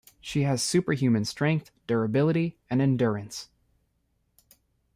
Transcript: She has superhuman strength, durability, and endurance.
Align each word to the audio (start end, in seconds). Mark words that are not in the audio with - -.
She 0.19 0.41
has 0.41 0.63
superhuman 0.63 1.25
strength, 1.25 1.69
durability, 1.85 2.57
and 2.71 2.81
endurance. 2.81 3.49